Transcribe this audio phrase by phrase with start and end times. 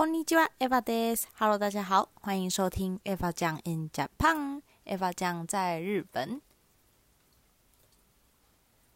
[0.00, 1.28] こんにちは、Eva です。
[1.38, 6.40] Hello，大家好，欢迎收听 Eva 酱 in Japan。Eva 酱在日本。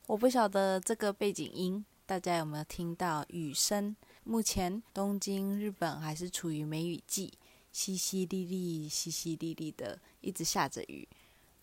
[0.07, 3.97] 我不晓得这个背景音大家有没有听到雨声？
[4.25, 7.33] 目前东京日本还是处于梅雨季，
[7.73, 11.09] 淅淅沥沥、淅淅沥沥的，一直下着雨。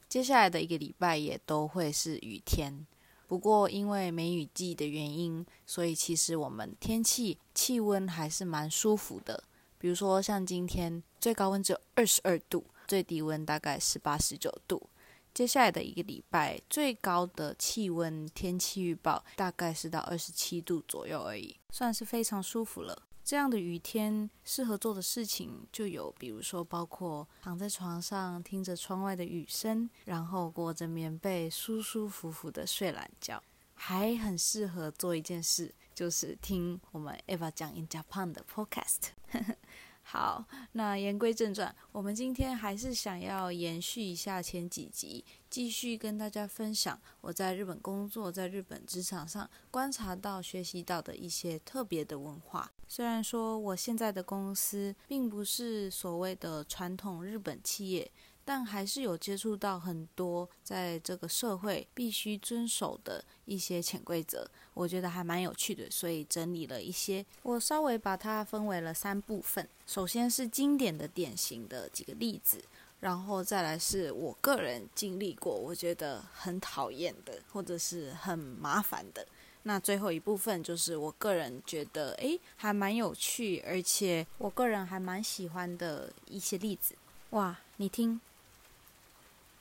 [0.10, 2.88] 接下来的一个礼拜也都会是雨天。
[3.33, 9.43] 不过，因为梅雨季的原因，所以其实我们天气气温还是蛮舒服的。
[9.79, 14.87] 比如说，像今天最高温只有二十二度，最低温大概十八、十九度。
[15.33, 23.03] 接下来的一个礼拜，最高的气温天气预报大概是到二十七度左右而已，算是非常舒服了。
[23.25, 33.43] 这样的雨天适合做的事情就有，比如说包括躺在床上听着窗外的雨声，然后裹着棉被舒舒服服的睡懒觉，
[33.75, 39.11] 还很适合做一件事，就是听我们 Eva 讲 In Japan 的 Podcast。
[40.05, 52.73] 好，那言归正传，我们今天还是想要延续一下前几集，继续跟大家分享我在日本工作、在日本职场上观察到、学习到的一些特别的文化。
[52.95, 58.11] 虽然说我现在的公司并不是所谓的传统日本企业。
[58.45, 67.25] 但还是有接触到很多在这个社会必须遵守的一些潜规则，我觉得还蛮有趣的，所以整理了一些。
[67.45, 72.61] 我稍微把它分为了三部分，首先是经典的、典型的几个例子，
[72.99, 79.25] 然后再来是我个人经历过，我觉得很讨厌的或者是很麻烦的。
[79.65, 86.95] 那最后一部分就是我个人觉得诶还蛮有趣，而且我个人还蛮喜欢的一些例子。
[87.31, 88.21] 哇，你听。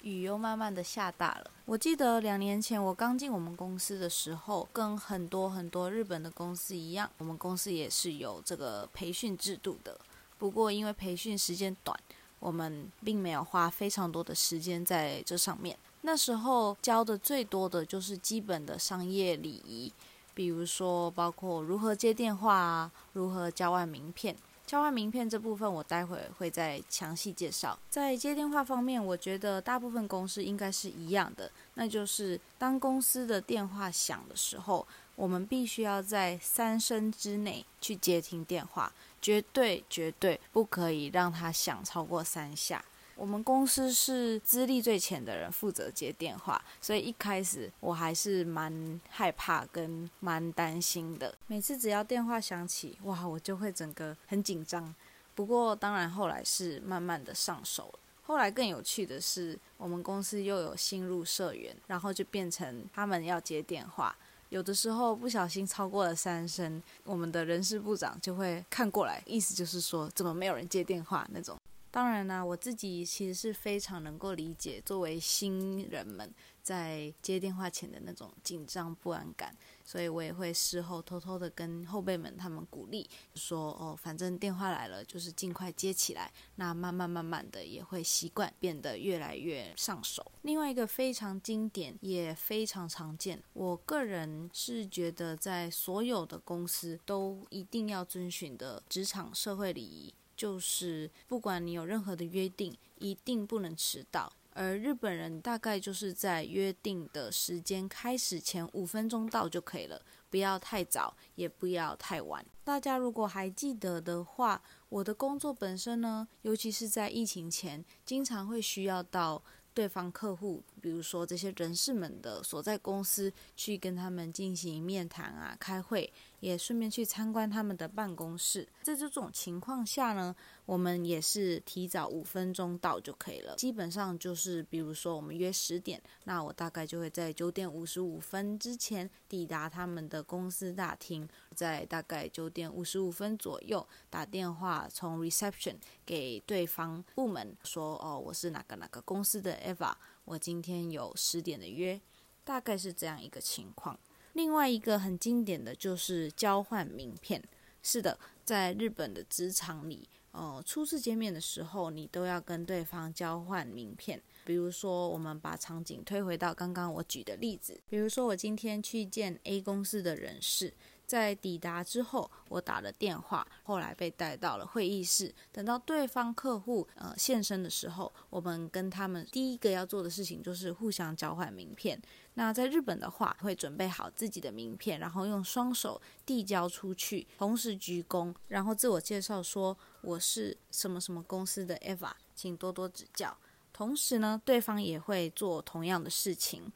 [0.01, 1.51] 雨又慢慢的下大了。
[1.65, 9.95] 我记得两年前我刚进我们公司的时候，跟很多很多日本的公司一样，我们公司也是有这个培训制度的。
[10.39, 11.95] 不过因为培训时间短，
[12.39, 15.77] 我们并没有花非常多的时间在这上面。
[16.01, 19.91] 那时候教的最多的就是基本的商业礼仪，
[20.33, 24.35] 比如说包括如何接电话啊，如何交换名片。
[24.65, 27.77] 交换名片这部分，我待会会再详细介绍。
[27.89, 34.87] 在接电话方面，我觉得大部分公司应该是一样的，那就是当公司的电话响的时候，
[35.17, 42.81] 我们必须要在三声之内去接听电话，绝对绝对不可以让它响超过三下。
[43.21, 51.37] 我们公司是资历最浅的人负责接电话，所以一开始我还是蛮害怕跟蛮担心的。
[51.45, 54.91] 每次只要电话响起，哇，我就会整个很紧张。
[55.35, 57.99] 不过当然后来是慢慢的上手了。
[58.23, 64.15] 后来更有趣的是，我们公司又有新入社员，然后就变成他们要接电话，
[64.49, 71.55] 有的时候不小心超过了三声，我们的人事部长就会看过来，意思就是说怎么没有人接电话那种。
[71.91, 79.53] 当然啦，我自己其实是非常能够理解作为新人们在接电话前的那种紧张不安感，
[79.83, 90.31] 所以我也会事后偷偷的跟后辈们他们鼓励说：“哦，反正电话来了，就是尽快接起来。”那慢慢慢慢的也会习惯，变得越来越上手。
[90.43, 100.13] 另外一个非常经典也非常常见，我个人是觉得在所有的公司都一定要遵循的职场社会礼仪。
[100.41, 104.33] 就是不管你有任何的约定，一定不能迟到。
[104.53, 112.43] 而日本人大概就是在约定的时间开始前五分钟到就可以了，不要太早，也不要太晚。
[112.63, 114.59] 大家如果还记得的话，
[114.89, 119.43] 我的工作本身呢，尤其是在疫情前，经常会需要到。
[119.73, 128.67] 对方客户，比如说这些人士们的所在公司，去跟他们进行面谈啊、开会，也顺便去参观他们的办公室。
[128.81, 130.35] 在这种情况下呢，
[130.65, 133.55] 我们也是提早五分钟到就可以了。
[133.55, 149.93] 基本上就是，比如说我们约十点，那我大概就会在九点五十五分之前抵达他们的公司大厅，在大概九点五十五分左右打电话从 reception 给对方部门说：“哦，我是哪个哪个公司的。” Eva，
[150.25, 152.01] 我今天有十点的约，
[152.43, 153.99] 大概是这样一个情况。
[154.33, 157.43] 另外一个很经典的就是交换名片。
[157.83, 164.21] 是的，在日本的职场里，呃，初次见面的时候，你都要跟对方交换名片。
[164.45, 170.73] 比如说，我们把场景推回到刚刚我举的例子，比如说我今天去见 A 公司的人事。
[171.11, 175.35] 在抵达之后，我打了电话，后来被带到了会议室。
[175.51, 182.01] 等到对方客户呃现身的时候，我们跟他们第一个要做的事情就是互相交换名片。
[182.35, 193.35] 那在日本的话，会准备好自己的名片，然后用双手递交出去，同时鞠躬，然后自我介绍说我是什么什么公司的 Eva，请多多指教。
[193.73, 196.71] 同时呢，对方也会做同样的事情。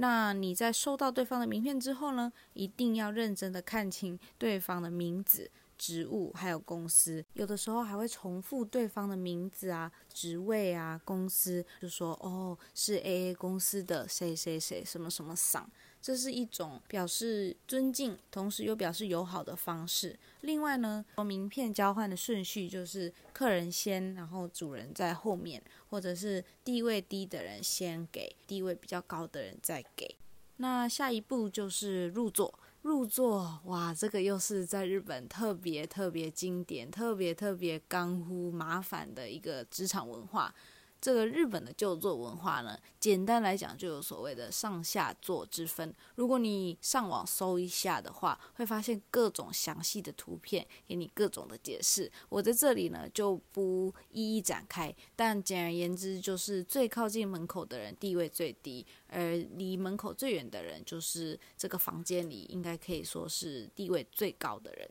[0.00, 7.24] 那你在收到对方的名片之后呢，一定要认真的看清对方的名字、职务还有公司。
[7.34, 15.68] 有的时候还会重复对方的名字啊、职位啊、公司，就说哦是 A A 公司的谁谁谁什么什么桑。
[16.08, 20.18] 这是一种表示尊敬，同时又表示友好的方式。
[20.40, 30.16] 另外呢，名片交换的顺序就是客人先，然后主人在后面，或者是地位低的人先给，地位比较高的人再给。
[30.56, 32.58] 那下一步就是入座。
[32.80, 40.54] 入座，哇，这个又是在日本特别特别经典、特别特别干乎麻烦的一个职场文化。
[41.00, 45.94] 这个日本的就座文化呢，简单来讲就有所谓的上下座之分。
[46.16, 52.10] 如果你上网搜一下的话，会发现各种详细的图片，给你各种的解释。
[52.28, 64.90] 我在这里呢就不一一展开，但简而言之，就是最靠近门口的人地位最低，而离门口最远的人，就是这个房间里应该可以说是地位最高的人。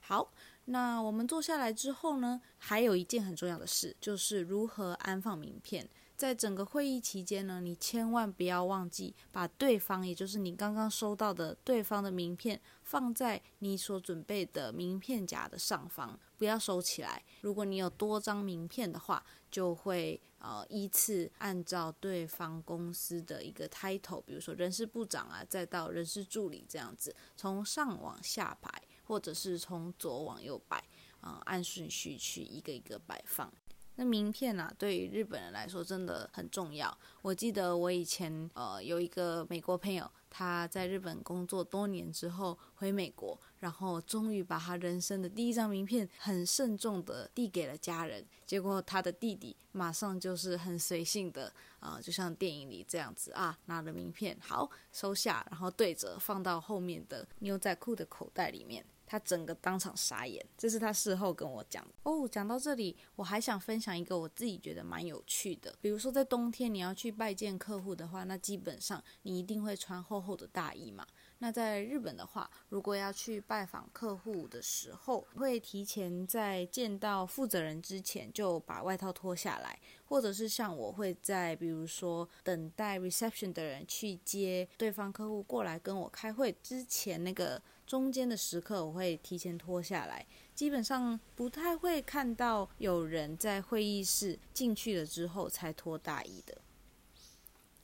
[0.00, 0.32] 好。
[0.66, 5.88] 那我们坐下来之后呢，还有一件很重要的事，就是如何安放名片。
[6.16, 17.22] 在整个会议期间呢，你千万不要忘记把对方，也就是你刚刚收到的对方的名片，放在你所准备的名片夹的上方，不要收起来。
[17.42, 28.82] 如果你有多张名片的话，就会呃依次按照对方公司的一个 title，比如说人事部长啊，再到人事助理这样子，从上往下排。
[29.06, 30.82] 或者是从左往右摆，
[31.20, 33.52] 啊，按顺序去一个一个摆放。
[33.98, 36.96] 那名片啊，对于日本人来说真的很重要。
[37.22, 48.22] 我记得我以前呃有一个美国朋友，他在日本工作多年之后回美国，然后终于把他人生的第一张名片很慎重的递给了家人。
[48.44, 51.50] 结果他的弟弟马上就是很随性的
[51.80, 58.84] 啊，就像电影里这样子啊，拿了名片好收下，然后对折放到后面的牛仔裤的口袋里面。
[59.08, 62.26] 他整个当场傻眼，这是他事后跟我讲的哦。
[62.26, 71.06] 讲到这里，我还想分享一个我自己觉得蛮有趣的，比如说在冬天你要去拜见客户的话，那基本上你一定会穿厚厚的大衣嘛。
[71.38, 87.62] 那在日本的话，如果要去拜访客户的时候，会提前在见到负责人之前就把外套脱下来，或者是像我会在比如说等待 reception 的人去接对方客户过来跟我开会之前那个。
[87.86, 90.26] 中间的时刻，我会提前脱下来，
[90.56, 96.58] 基本上不太会看到有人在会议室进去了之后才脱大衣的。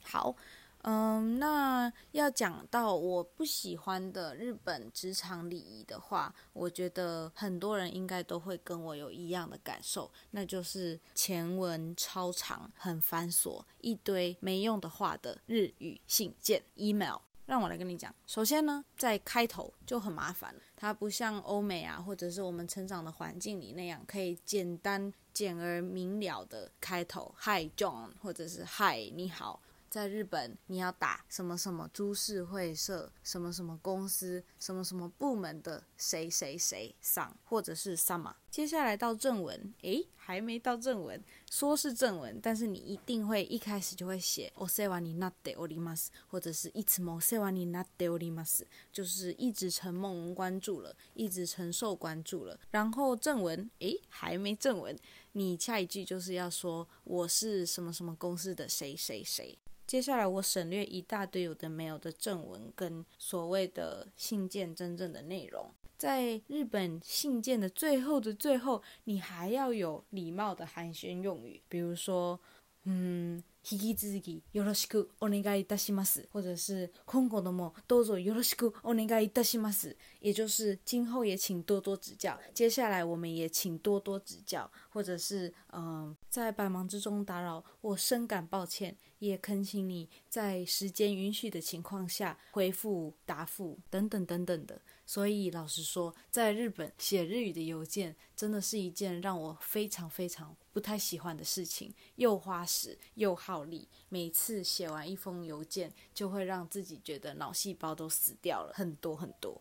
[0.03, 0.35] 好，
[0.83, 17.19] 嗯，那要讲到我不喜欢的日本职场礼仪的话，我觉得很多人应该都会跟我有一样的感受，那就是前文超长、很繁琐、一堆没用的话的日语信件 email。
[17.45, 29.61] 让我来跟你讲，首先呢，在开头就很麻烦它不像欧美啊，或者是我们成长的环境里那样，可以简单、简而明了的开头，Hi John，或者是 Hi 你好。
[29.93, 38.35] 在日本，你要打什么什么株式会社、什么什么公司、什么什么部门的谁谁谁上，或者是什么。
[38.52, 48.10] 接下来到正文，诶，还没到正文，说是正文，但是你一定会一开始就会写 o s e w a ni natte orimas，或者是いつも o s e w a ni natte
[48.10, 52.60] orimas，就是一直承蒙关注了，一直承受关注了。
[52.72, 54.98] 然后正文，诶，还没正文，
[55.34, 59.58] 你下一句就是要说我是什么什么公司的谁谁谁。
[59.86, 65.72] 接下来我省略一大堆有的没有的正文跟所谓的信件真正的内容。
[66.02, 72.40] 在日本信件的最后的最后，你还要有礼貌的寒暄用语，比如说，
[72.84, 73.44] 嗯。
[73.70, 82.40] 引き続きよろしくお願いいたします，或者是今後ともどうぞよろしくお願いいたします，也就是今后也请多多指教。
[82.54, 94.81] 接下来我们也请多多指教，或者是嗯， 在百忙之中打扰，我深感抱歉，也恳请你在时间允许的情况下回复答复等等等等的。
[95.05, 100.57] 所以老实说，在日本写日语的邮件真的是一件让我非常非常。
[100.73, 103.87] 不太喜欢的事情，又花时又耗力。
[104.09, 109.61] 每次写完一封邮件，就会让自己觉得脑细胞都死掉了很多很多。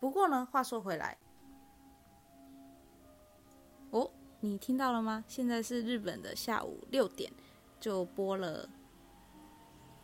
[0.00, 1.16] 不过呢，话说回来，
[4.42, 5.22] 你听到了吗？
[5.28, 7.30] 现在是日本的下午六点，
[7.78, 8.66] 就播了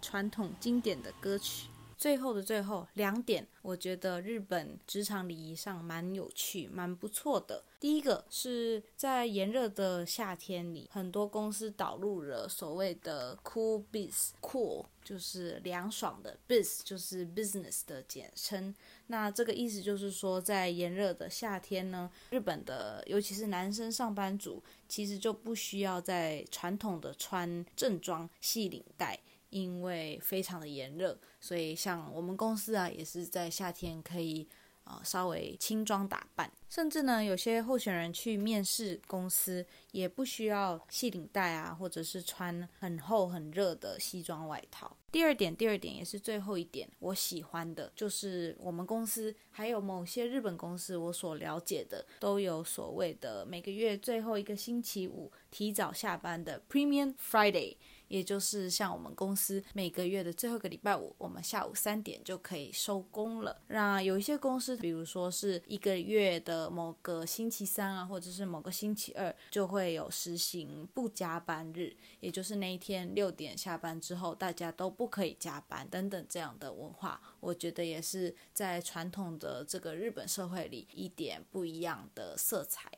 [0.02, 1.68] 传统经典的歌曲。
[1.96, 7.64] 最后的最后两点，我觉得日本职场礼仪上蛮有趣、蛮不错的。
[7.80, 18.74] 第一个是在炎热的夏天里，很多公司导入了所谓的 “cool biz”，cool 就是凉爽的，biz 就是 business 的简称。
[19.08, 29.18] 那这个意思就是说，在炎热的夏天呢，日本的尤其是男生上班族，其实就不需要在传统的穿正装、系领带。
[29.56, 34.46] 因为非常的炎热，所以像我们公司啊，也是在夏天可以
[34.84, 44.94] 呃稍微轻装打扮，甚至呢有些候选人去面试公司，也不需要系领带啊，或者是穿很厚很热的西装外套。
[45.10, 57.76] 第二点，第二点也是最后一点，我喜欢的就是我们公司还有某些日本公司，我所了解的都有所谓的每个月最后一个星期五提早下班的 Premium Friday。
[58.08, 63.60] 也就是像我们公司每个月的最后一个礼拜五，我们下午三点就可以收工了。
[63.68, 82.90] 那有一些公司，比如说是一个月的某个星期三啊，或者是某个星期二，就会有实行不加班日，也就是那一天六点下班之后，大家都不可以加班等等这样的文化，我觉得也是在传统的这个日本社会里一点不一样的色彩。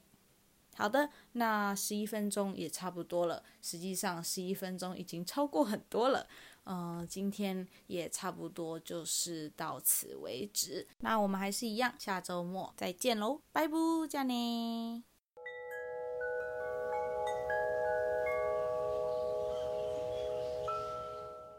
[0.78, 3.44] 好的，那十一分钟也差不多了。
[3.62, 6.28] 实际上，十一分钟已经超过很多了。
[6.66, 10.88] 嗯，今天也差不多就是到此为止。
[11.00, 13.76] 那我们还是一样，下周末再见喽，拜拜，
[14.10, 15.04] 加呢。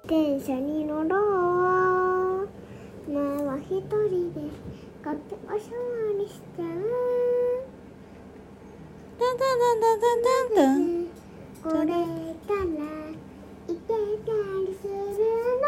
[0.07, 2.49] 電車に乗ろう
[3.07, 4.51] 前は一人で
[5.03, 6.85] 勝手おしゃわりしちゃう
[9.20, 11.12] 噔噔噔噔噔噔。
[11.62, 11.92] これ
[12.48, 12.64] から
[13.68, 14.90] 行けたりする
[15.60, 15.68] の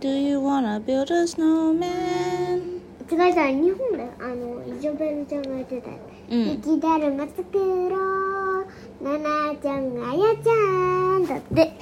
[0.00, 2.80] Do you wanna build a snowman?
[3.10, 5.96] 違うじゃん日本だよあのイジョベルちゃんが言ってたよ、
[6.30, 8.66] うん雪だるま作ろう
[9.02, 11.72] ななちゃんあやちゃんだって。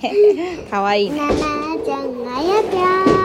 [0.70, 1.18] かわいいね。
[1.18, 3.23] ななちゃんあやちゃん